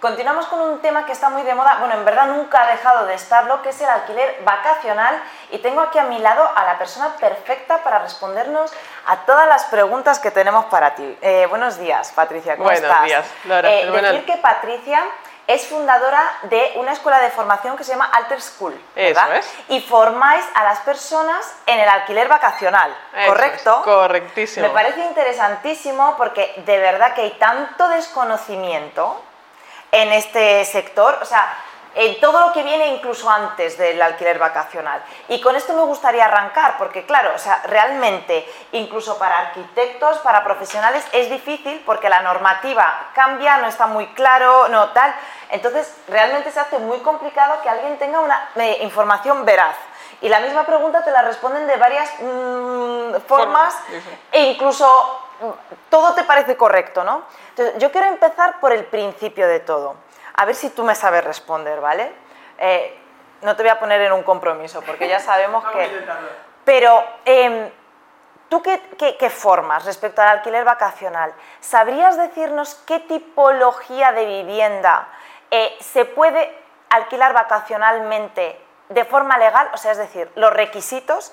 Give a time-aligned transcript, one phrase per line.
[0.00, 3.06] Continuamos con un tema que está muy de moda, bueno, en verdad nunca ha dejado
[3.06, 5.20] de estarlo, que es el alquiler vacacional.
[5.50, 8.72] Y tengo aquí a mi lado a la persona perfecta para respondernos
[9.06, 11.18] a todas las preguntas que tenemos para ti.
[11.20, 13.04] Eh, buenos días, Patricia, ¿cómo buenos estás?
[13.06, 13.72] Días, Laura.
[13.72, 15.02] Eh, decir que Patricia
[15.48, 19.36] es fundadora de una escuela de formación que se llama Alter School, ¿verdad?
[19.36, 19.54] Eso es.
[19.70, 23.76] Y formáis a las personas en el alquiler vacacional, Eso ¿correcto?
[23.78, 24.68] es, correctísimo.
[24.68, 29.24] Me parece interesantísimo porque de verdad que hay tanto desconocimiento
[29.92, 31.56] en este sector, o sea,
[31.94, 35.02] en todo lo que viene incluso antes del alquiler vacacional.
[35.28, 40.44] Y con esto me gustaría arrancar, porque claro, o sea, realmente, incluso para arquitectos, para
[40.44, 45.12] profesionales, es difícil porque la normativa cambia, no está muy claro, no tal.
[45.50, 49.76] Entonces, realmente se hace muy complicado que alguien tenga una eh, información veraz.
[50.20, 53.74] Y la misma pregunta te la responden de varias mm, formas
[54.32, 55.27] e incluso
[55.88, 57.22] todo te parece correcto, ¿no?
[57.50, 59.96] Entonces, yo quiero empezar por el principio de todo.
[60.34, 62.12] A ver si tú me sabes responder, ¿vale?
[62.58, 62.98] Eh,
[63.42, 66.06] no te voy a poner en un compromiso, porque ya sabemos que...
[66.64, 67.72] Pero, eh,
[68.48, 71.32] ¿tú qué, qué, qué, formas respecto al alquiler vacacional?
[71.60, 75.08] ¿Sabrías decirnos qué tipología de vivienda
[75.50, 76.56] eh, se puede
[76.90, 79.70] alquilar vacacionalmente de forma legal?
[79.72, 81.32] O sea, es decir, los requisitos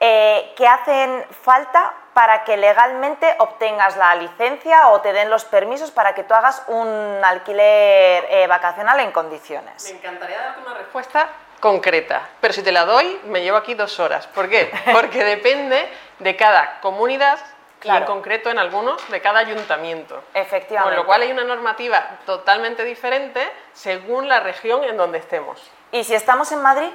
[0.00, 5.90] eh, que hacen falta para que legalmente obtengas la licencia o te den los permisos
[5.90, 9.84] para que tú hagas un alquiler eh, vacacional en condiciones.
[9.84, 11.28] Me encantaría darte una respuesta
[11.60, 14.26] concreta, pero si te la doy me llevo aquí dos horas.
[14.26, 14.70] ¿Por qué?
[14.92, 17.38] Porque depende de cada comunidad
[17.78, 18.00] claro.
[18.00, 20.22] y en concreto en algunos de cada ayuntamiento.
[20.34, 20.96] Efectivamente.
[20.96, 25.70] Con lo cual hay una normativa totalmente diferente según la región en donde estemos.
[25.92, 26.90] ¿Y si estamos en Madrid?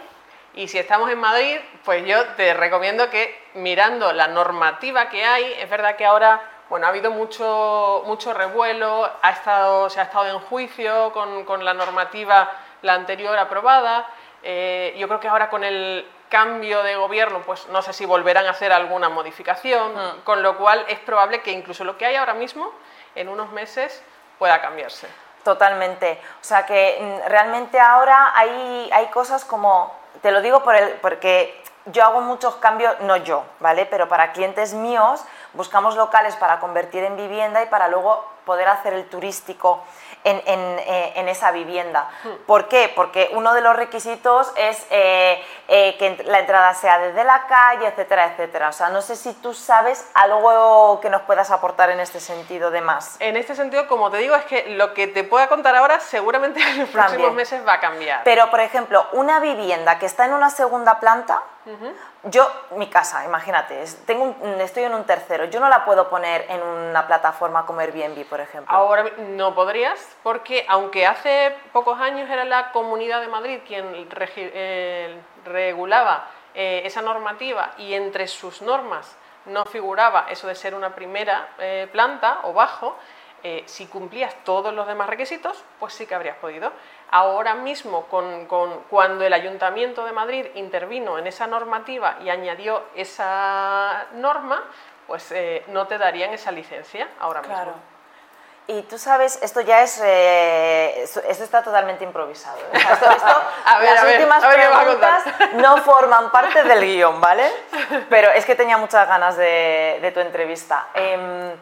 [0.57, 5.53] Y si estamos en Madrid, pues yo te recomiendo que mirando la normativa que hay,
[5.53, 10.25] es verdad que ahora bueno, ha habido mucho, mucho revuelo, ha estado, se ha estado
[10.25, 14.07] en juicio con, con la normativa, la anterior aprobada.
[14.41, 18.47] Eh, yo creo que ahora con el cambio de gobierno, pues no sé si volverán
[18.47, 20.23] a hacer alguna modificación, mm.
[20.23, 22.71] con lo cual es probable que incluso lo que hay ahora mismo,
[23.13, 24.03] en unos meses,
[24.39, 25.07] pueda cambiarse.
[25.43, 26.19] Totalmente.
[26.41, 31.61] O sea que realmente ahora hay, hay cosas como te lo digo por el, porque
[31.85, 33.85] yo hago muchos cambios, no yo, ¿vale?
[33.85, 35.23] Pero para clientes míos
[35.53, 39.83] buscamos locales para convertir en vivienda y para luego poder hacer el turístico
[40.23, 42.09] en, en, eh, en esa vivienda.
[42.45, 42.91] ¿Por qué?
[42.95, 47.87] Porque uno de los requisitos es eh, eh, que la entrada sea desde la calle,
[47.87, 48.69] etcétera, etcétera.
[48.69, 52.71] O sea, no sé si tú sabes algo que nos puedas aportar en este sentido
[52.71, 53.15] de más.
[53.19, 56.59] En este sentido, como te digo, es que lo que te pueda contar ahora seguramente
[56.69, 57.35] en los próximos También.
[57.35, 58.21] meses va a cambiar.
[58.23, 61.93] Pero, por ejemplo, una vivienda que está en una segunda planta, uh -huh.
[62.29, 66.45] Yo, mi casa, imagínate, tengo un, estoy en un tercero, yo no la puedo poner
[66.49, 68.75] en una plataforma como Airbnb, por ejemplo.
[68.75, 75.17] Ahora no podrías, porque aunque hace pocos años era la Comunidad de Madrid quien eh,
[75.45, 79.15] regulaba eh, esa normativa y entre sus normas
[79.45, 82.97] no figuraba eso de ser una primera eh, planta o bajo,
[83.65, 86.73] si cumplías todos los demás requisitos, pues sí que habrías podido.
[87.09, 92.83] Ahora mismo, con, con, cuando el Ayuntamiento de Madrid intervino en esa normativa y añadió
[92.95, 94.63] esa norma,
[95.07, 97.55] pues eh, no te darían esa licencia ahora mismo.
[97.55, 97.73] Claro.
[98.69, 102.57] Y tú sabes, esto ya es, eh, esto está totalmente improvisado.
[102.57, 102.69] ¿eh?
[102.73, 106.81] Esto, esto, a ver, las a ver, últimas a ver preguntas no forman parte del
[106.81, 107.49] guion, ¿vale?
[108.09, 110.87] Pero es que tenía muchas ganas de, de tu entrevista.
[110.93, 111.55] Eh,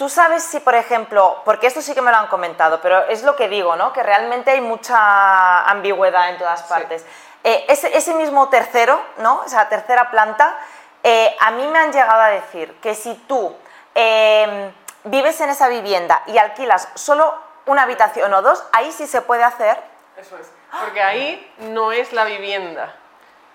[0.00, 3.22] Tú sabes si, por ejemplo, porque esto sí que me lo han comentado, pero es
[3.22, 3.92] lo que digo, ¿no?
[3.92, 7.02] Que realmente hay mucha ambigüedad en todas partes.
[7.02, 7.08] Sí.
[7.44, 9.44] Eh, ese, ese, mismo tercero, ¿no?
[9.44, 10.58] Esa tercera planta,
[11.04, 13.54] eh, a mí me han llegado a decir que si tú
[13.94, 14.72] eh,
[15.04, 17.34] vives en esa vivienda y alquilas solo
[17.66, 19.76] una habitación o dos, ahí sí se puede hacer.
[20.16, 20.50] Eso es.
[20.80, 22.96] Porque ahí no es la vivienda.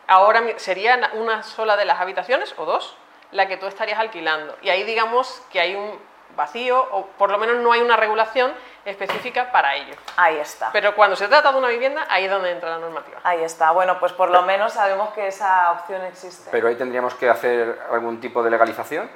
[0.06, 2.96] Ahora sería una sola de las habitaciones o dos
[3.32, 4.56] la que tú estarías alquilando.
[4.62, 8.54] Y ahí digamos que hay un vacío o por lo menos no hay una regulación
[8.86, 9.96] específica para ello.
[10.18, 10.70] Ahí está.
[10.72, 13.20] Pero cuando se trata de una vivienda, ahí es donde entra la normativa.
[13.24, 13.72] Ahí está.
[13.72, 16.50] Bueno, pues por lo menos sabemos que esa opción existe.
[16.52, 19.10] Pero ahí tendríamos que hacer algún tipo de legalización.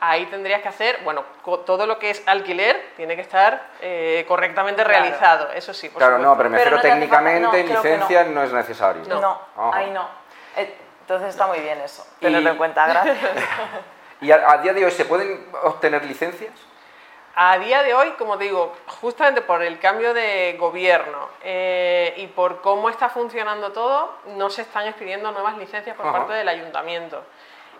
[0.00, 1.24] Ahí tendrías que hacer, bueno,
[1.64, 5.00] todo lo que es alquiler tiene que estar eh, correctamente claro.
[5.00, 5.88] realizado, eso sí.
[5.88, 6.30] Por claro, supuesto.
[6.30, 8.30] no, pero me refiero técnicamente, no, licencia no.
[8.32, 8.42] no.
[8.42, 9.02] es necesario.
[9.06, 10.06] No, no ahí no.
[10.56, 12.52] Eh, Entonces está muy bien eso, tenerlo y...
[12.52, 13.16] en cuenta, gracias.
[14.24, 16.52] ¿Y a, a día de hoy se pueden obtener licencias?
[17.36, 22.62] A día de hoy, como digo, justamente por el cambio de gobierno eh, y por
[22.62, 26.18] cómo está funcionando todo, no se están expidiendo nuevas licencias por Ajá.
[26.18, 27.22] parte del ayuntamiento.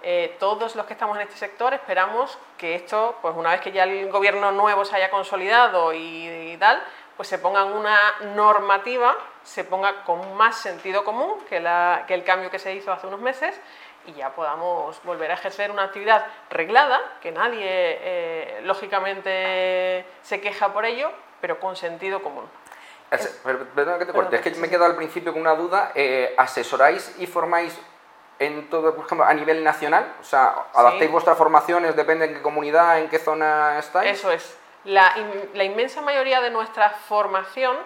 [0.02, 3.72] Eh, todos los que estamos en este sector esperamos que esto, pues una vez que
[3.72, 6.82] ya el gobierno nuevo se haya consolidado y, y tal,
[7.16, 7.96] pues se ponga una
[8.34, 12.92] normativa, se ponga con más sentido común que, la- que el cambio que se hizo
[12.92, 13.58] hace unos meses
[14.06, 20.72] y ya podamos volver a ejercer una actividad reglada, que nadie eh, lógicamente se queja
[20.72, 21.10] por ello,
[21.40, 22.48] pero con sentido común.
[23.10, 23.40] Es-
[23.74, 25.92] Perdona que te corte, es que me he quedado al principio con una duda.
[25.94, 27.78] eh, ¿Asesoráis y formáis
[28.38, 30.12] en todo, por ejemplo, a nivel nacional?
[30.20, 31.12] O sea, ¿adaptáis Sí.
[31.12, 31.94] vuestras formaciones?
[31.96, 34.10] ¿Depende en qué comunidad, en qué zona estáis?
[34.18, 34.58] Eso es.
[34.84, 37.76] La, in- la inmensa mayoría de nuestra formación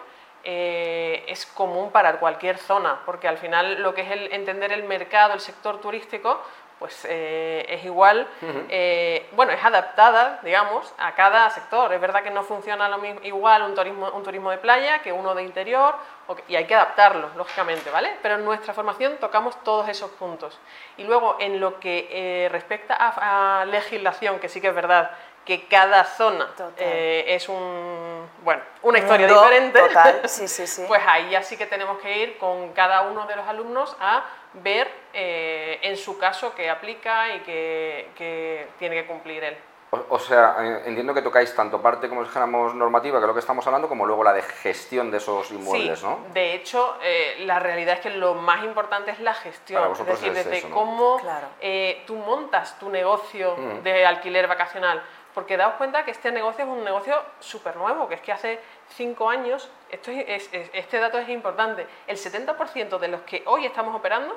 [0.44, 4.84] eh, es común para cualquier zona, porque al final lo que es el entender el
[4.84, 6.40] mercado, el sector turístico,
[6.78, 8.24] pues eh, es igual,
[8.68, 11.92] eh, bueno, es adaptada, digamos, a cada sector.
[11.92, 15.12] Es verdad que no funciona lo mismo, igual un turismo, un turismo de playa que
[15.12, 15.96] uno de interior,
[16.36, 18.16] que- y hay que adaptarlo, lógicamente, ¿vale?
[18.22, 20.56] Pero en nuestra formación tocamos todos esos puntos.
[20.96, 25.10] Y luego, en lo que eh, respecta a, a legislación, que sí que es verdad
[25.44, 26.46] que cada zona
[26.76, 30.84] eh, es un, bueno, una historia Mundo diferente, total, sí, sí, sí.
[30.86, 34.24] pues ahí ya sí que tenemos que ir con cada uno de los alumnos a
[34.54, 39.56] ver eh, en su caso qué aplica y qué, qué tiene que cumplir él.
[39.90, 43.32] O, o sea, eh, entiendo que tocáis tanto parte, como dijéramos, normativa, que es lo
[43.32, 46.18] que estamos hablando, como luego la de gestión de esos inmuebles, sí, ¿no?
[46.34, 49.80] de hecho, eh, la realidad es que lo más importante es la gestión.
[49.80, 50.74] Para es decir, es desde eso, ¿no?
[50.74, 51.46] cómo Claro.
[51.62, 53.82] eh, tú montas tu negocio Mm.
[53.82, 55.02] de alquiler vacacional.
[55.34, 58.60] Porque daos cuenta que este negocio es un negocio súper nuevo, que es que hace
[58.88, 63.42] cinco años, esto es- es- es- este dato es importante, el 70% de los que
[63.46, 64.36] hoy estamos operando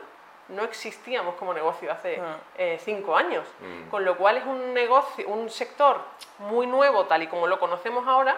[0.50, 2.24] no existíamos como negocio hace Mm.
[2.58, 3.48] eh, cinco años.
[3.62, 3.90] Mm.
[3.90, 6.02] Con lo cual es un negocio, un sector
[6.40, 8.36] muy nuevo, tal y como lo conocemos ahora,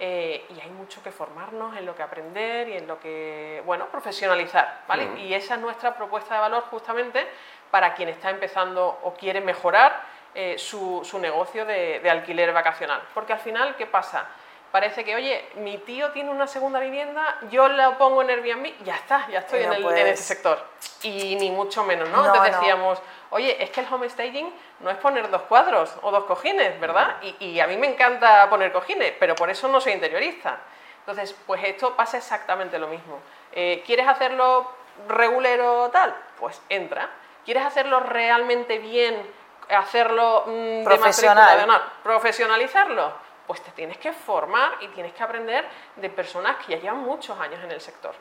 [0.00, 3.86] eh, y hay mucho que formarnos, en lo que aprender y en lo que, bueno,
[3.86, 5.06] profesionalizar, ¿vale?
[5.06, 5.16] Ujú.
[5.18, 7.28] Y esa es nuestra propuesta de valor justamente
[7.70, 10.02] para quien está empezando o quiere mejorar
[10.34, 13.02] eh, su, su negocio de, de alquiler vacacional.
[13.14, 14.26] Porque al final, ¿qué pasa?
[14.70, 18.94] Parece que, oye, mi tío tiene una segunda vivienda, yo la pongo en Airbnb, ya
[18.96, 20.64] está, ya estoy en, el- en ese sector.
[21.02, 22.18] Y ni mucho menos, ¿no?
[22.22, 22.58] No, Entonces no.
[22.58, 22.98] decíamos,
[23.30, 24.50] oye, es que el home staging
[24.80, 27.16] no es poner dos cuadros o dos cojines, ¿verdad?
[27.20, 30.58] Y, y a mí me encanta poner cojines, pero por eso no soy interiorista.
[31.00, 33.18] Entonces, pues esto pasa exactamente lo mismo.
[33.52, 34.70] Eh, ¿Quieres hacerlo
[35.08, 36.14] regulero tal?
[36.38, 37.10] Pues entra.
[37.44, 39.20] ¿Quieres hacerlo realmente bien?
[39.68, 41.36] Hacerlo mm, de Profesional.
[41.36, 43.12] matrícula de honor, profesionalizarlo,
[43.46, 47.38] pues te tienes que formar y tienes que aprender de personas que ya llevan muchos
[47.38, 48.14] años en el sector.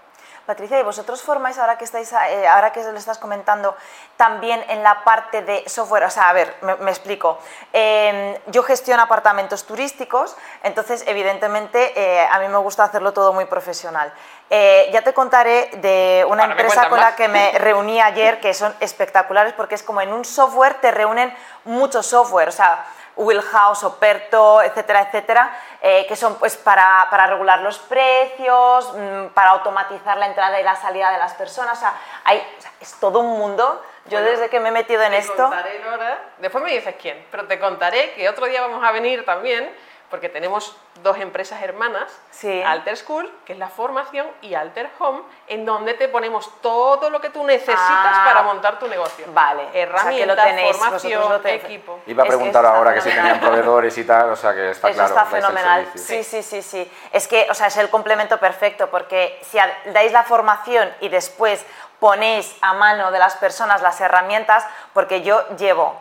[0.46, 3.76] Patricia, ¿y vosotros formáis, ahora que, estáis, eh, ahora que lo estás comentando,
[4.18, 6.04] también en la parte de software?
[6.04, 7.38] O sea, a ver, me, me explico.
[7.74, 13.46] Eh, yo gestiono apartamentos turísticos, entonces, evidentemente, eh, a mí me gusta hacerlo todo muy
[13.46, 14.14] profesional.
[14.50, 18.54] Eh, ya te contaré de una Ahora empresa con la que me reuní ayer, que
[18.54, 21.34] son espectaculares, porque es como en un software te reúnen
[21.64, 22.86] muchos software, o sea,
[23.22, 29.52] Wheelhouse, Operto, etcétera, etcétera, eh, que son pues para, para regular los precios, mm, para
[29.52, 32.94] automatizar la entrada y la salida de las personas, o sea, hay, o sea, es
[33.00, 33.84] todo un mundo.
[34.06, 36.20] Yo Bueno, desde que me he metido en Te esto, contaré, Lora.
[36.40, 39.72] Después me dices quién, pero te contaré que otro día vamos a venir también,
[40.12, 42.62] porque tenemos dos empresas hermanas, Sí.
[42.62, 47.20] Alter School, que es la formación, y Alter Home, en donde te ponemos todo lo
[47.22, 49.26] que tú necesitas Ah, para montar tu negocio.
[49.30, 51.64] vale, o sea, que Herramientas, lo tenéis, formación, lo tenéis.
[51.64, 52.00] equipo.
[52.06, 54.70] Iba a Es que preguntar ahora que si tenían proveedores y tal, o sea que
[54.72, 55.10] está Eso claro.
[55.16, 55.88] está fenomenal.
[55.96, 56.92] Sí, sí, sí, sí.
[57.12, 59.58] Es que, o sea, es el complemento perfecto porque si
[59.92, 61.66] dais la formación y después
[62.00, 65.96] ponéis a mano de las personas las herramientas, porque yo llevo,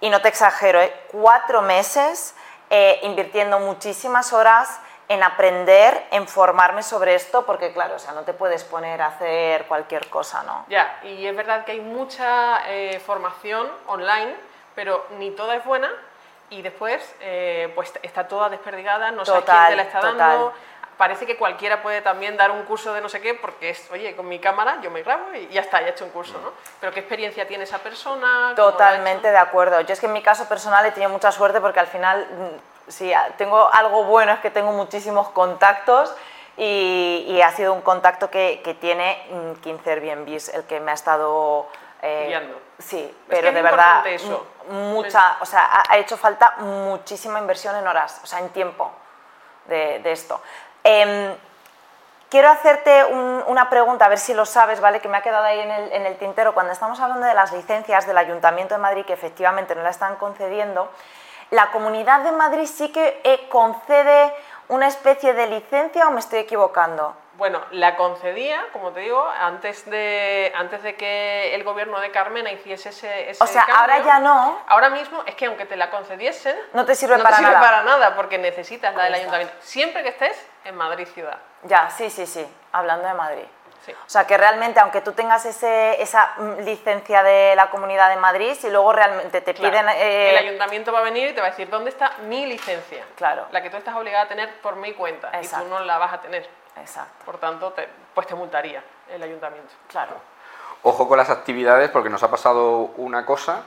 [0.00, 0.92] y no te exagero, ¿eh?
[1.12, 2.34] cuatro meses
[2.70, 8.22] eh, invirtiendo muchísimas horas en aprender, en formarme sobre esto, porque claro, o sea, no
[8.22, 10.64] te puedes poner a hacer cualquier cosa, ¿no?
[10.68, 14.34] Ya, y es verdad que hay mucha eh, formación online,
[14.74, 15.90] pero ni toda es buena
[16.50, 20.16] y después eh, pues está toda desperdigada, no sabes quién Total, te la está total.
[20.16, 20.52] dando.
[20.96, 24.14] Parece que cualquiera puede también dar un curso de no sé qué, porque es, oye,
[24.14, 26.52] con mi cámara yo me grabo y ya está, ya he hecho un curso, ¿no?
[26.80, 28.52] Pero ¿qué experiencia tiene esa persona?
[28.54, 29.80] ¿Cómo lo ha Totalmente de acuerdo.
[29.80, 32.90] Yo es que en mi caso personal he tenido mucha suerte porque al final, mm,
[32.90, 36.14] si tengo algo bueno es que tengo muchísimos contactos
[36.56, 40.92] y, y ha sido un contacto que, que tiene mm, 15 Airbnbs el que me
[40.92, 41.66] ha estado...
[42.02, 42.60] eh, Guiando.
[42.78, 44.46] Sí, pero es de verdad, eso.
[44.68, 48.90] mucha, o sea, ha, ha hecho falta muchísima inversión en horas, o sea, en tiempo
[49.66, 50.40] de, de esto.
[50.84, 51.34] Em,
[52.30, 54.98] Quiero hacerte un- una pregunta, a ver si lo sabes, ¿vale?
[55.00, 56.52] Que me ha quedado ahí en el, en el tintero.
[56.52, 60.16] Cuando estamos hablando de las licencias del Ayuntamiento de Madrid, que efectivamente no la están
[60.16, 60.90] concediendo,
[61.50, 64.34] la Comunidad de Madrid sí que eh, concede
[64.68, 67.14] una especie de licencia o me estoy equivocando?
[67.36, 72.52] Bueno, la concedía, como te digo, antes de, antes de que el gobierno de Carmena
[72.52, 73.80] hiciese ese, ese O sea, cambio.
[73.80, 74.60] ahora ya no.
[74.68, 77.54] Ahora mismo es que aunque te la concediesen, No te sirve no para te sirve
[77.54, 77.66] nada.
[77.66, 79.52] para nada porque necesitas la del ayuntamiento.
[79.60, 81.38] Siempre que estés en Madrid ciudad.
[81.64, 83.44] Ya, sí, sí, sí, hablando de Madrid.
[83.84, 83.92] Sí.
[83.92, 88.16] O sea, que realmente, aunque tú tengas ese, esa mm, licencia de la Comunidad de
[88.16, 89.88] Madrid, si luego realmente te Claro, piden...
[89.90, 93.04] eh, el ayuntamiento va a venir y te va a decir, ¿dónde está mi licencia?
[93.16, 93.46] Claro.
[93.50, 95.66] La que tú estás obligada a tener por mi cuenta Exacto.
[95.66, 96.48] y tú no la vas a tener.
[96.76, 99.72] Exacto, Por tanto, te, pues te multaría el ayuntamiento.
[99.88, 100.12] claro.
[100.86, 103.62] Ojo con las actividades porque nos ha pasado una cosa,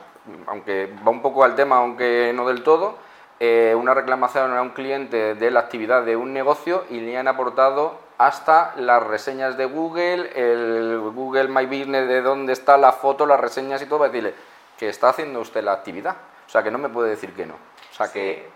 [0.46, 2.96] aunque va un poco al tema, aunque no del todo,
[3.40, 7.28] eh, una reclamación a un cliente de la actividad de un negocio y le han
[7.28, 13.26] aportado hasta las reseñas de Google, el Google My Business de dónde está la foto,
[13.26, 14.36] las reseñas y todo, para decirle
[14.78, 16.16] que está haciendo usted la actividad.
[16.46, 17.56] O sea, que no me puede decir que no.
[17.56, 18.48] O sea, que,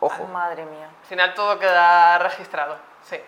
[0.00, 0.24] ojo.
[0.26, 0.88] Madre mía.
[1.00, 2.76] Al final todo queda registrado.
[3.02, 3.20] Sí.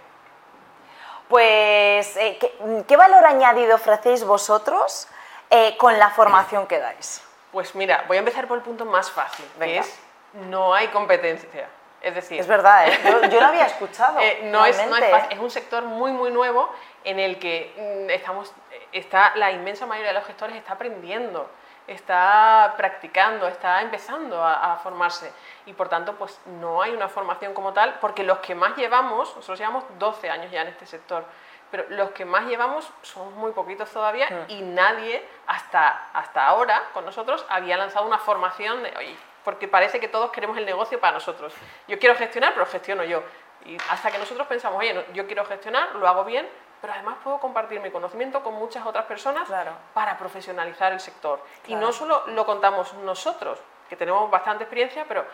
[1.29, 2.53] Pues, eh, ¿qué,
[2.87, 5.09] qué valor añadido ofrecéis vosotros
[5.51, 7.23] eh, con la formación que dais?
[7.53, 9.99] Pues mira, voy a empezar por el punto más fácil, que es
[10.33, 11.69] no hay competencia.
[12.01, 12.99] Es decir, Es verdad, ¿eh?
[13.05, 14.21] yo, yo lo había escuchado.
[14.21, 16.71] Eh, no, es, no es es un sector muy muy nuevo
[17.05, 18.53] en el que mm, estamos,
[18.93, 21.51] está, la inmensa mayoría de los gestores está aprendiendo,
[21.88, 25.33] está practicando, está empezando a, a formarse
[25.66, 29.35] y por tanto pues no hay una formación como tal porque los que más llevamos,
[29.35, 31.25] nosotros llevamos 12 años ya en este sector,
[31.71, 34.45] pero los que más llevamos somos muy poquitos todavía Mm.
[34.50, 39.99] y nadie hasta, hasta ahora con nosotros había lanzado una formación de, oye, porque parece
[39.99, 41.54] que todos queremos el negocio para nosotros.
[41.87, 43.23] Yo quiero gestionar, pero gestiono yo.
[43.64, 46.47] Y hasta que nosotros pensamos, oye, no, yo quiero gestionar, lo hago bien,
[46.81, 49.73] pero además puedo compartir mi conocimiento con muchas otras personas Claro.
[49.95, 51.41] para profesionalizar el sector.
[51.67, 53.59] Y no solo lo contamos nosotros,
[53.89, 55.25] que tenemos bastante experiencia, pero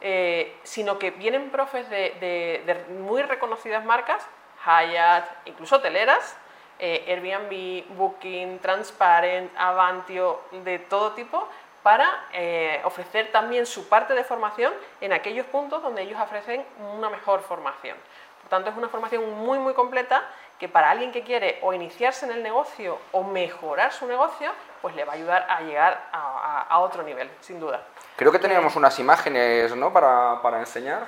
[0.00, 4.26] eh, sino que vienen profes de, de- de muy reconocidas marcas,
[4.66, 6.36] Hyatt, incluso hoteleras,
[6.78, 11.48] eh, Airbnb, Booking, Transparent, Avantio, de todo tipo,
[11.82, 16.64] para eh, ofrecer también su parte de formación en aquellos puntos donde ellos ofrecen
[16.96, 17.96] una mejor formación.
[18.44, 20.22] Por tanto, es una formación muy, muy completa
[20.58, 24.94] que para alguien que quiere o iniciarse en el negocio o mejorar su negocio, pues
[24.94, 27.82] le va a ayudar a llegar a, a- a otro nivel, sin duda.
[28.16, 29.92] Creo que teníamos unas imágenes, ¿no?
[29.92, 31.06] Para, para enseñar.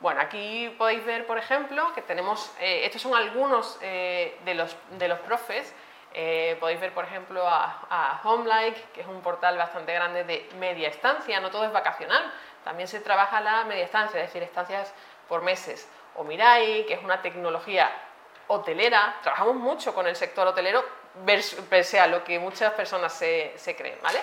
[0.00, 4.76] Bueno, aquí podéis ver, por ejemplo, que tenemos, eh, estos son algunos eh, de, los,
[4.90, 5.74] de los profes.
[6.14, 10.48] Eh, podéis ver, por ejemplo, a, a Homelike, que es un portal bastante grande de
[10.58, 12.30] media estancia, no todo es vacacional,
[12.64, 14.92] también se trabaja la media estancia, es decir, estancias
[15.28, 15.88] por meses.
[16.16, 17.90] O Mirai, que es una tecnología
[18.48, 20.84] hotelera, trabajamos mucho con el sector hotelero,
[21.68, 24.20] pese a lo que muchas personas se, creen, ¿vale?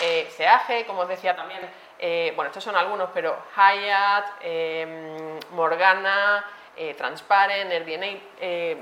[0.00, 1.60] Eh, como os decía también,
[1.98, 6.44] eh, bueno, estos son algunos, pero Hyatt, eh, Morgana,
[6.76, 8.76] eh, Transparent, Airbnb, eh,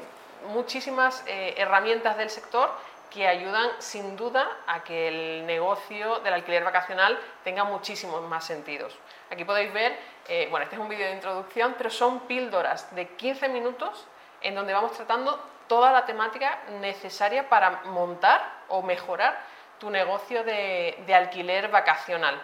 [0.46, 2.70] muchísimas herramientas del sector
[3.10, 8.96] que ayudan sin duda a que el negocio del alquiler vacacional tenga muchísimos más sentidos.
[9.30, 9.98] Aquí podéis ver,
[10.28, 14.06] eh, bueno, este es un vídeo de introducción, pero son píldoras de 15 minutos
[14.40, 15.38] en donde vamos tratando
[15.68, 19.38] toda la temática necesaria para montar o mejorar
[19.78, 22.40] tu negocio de, de alquiler vacacional.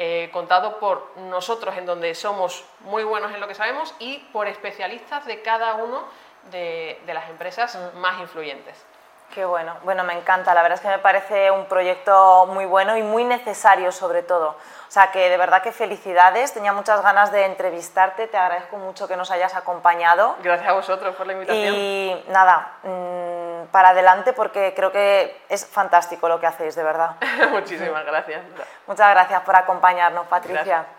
[0.00, 4.46] eh, contado por nosotros en donde somos muy buenos en lo que sabemos y por
[4.46, 6.04] especialistas de cada uno
[6.52, 8.86] de, de las empresas más influyentes.
[9.34, 12.96] Qué bueno, bueno, me encanta, la verdad es que me parece un proyecto muy bueno
[12.96, 14.56] y muy necesario sobre todo.
[14.88, 19.06] O sea que de verdad que felicidades, tenía muchas ganas de entrevistarte, te agradezco mucho
[19.06, 21.74] que nos hayas acompañado Gracias a vosotros por la invitación.
[21.74, 27.16] y nada, mm, para adelante porque creo que es fantástico lo que hacéis, de verdad.
[27.50, 28.40] Muchísimas gracias.
[28.86, 30.64] Muchas gracias por acompañarnos, Patricia.
[30.64, 30.96] Gracias.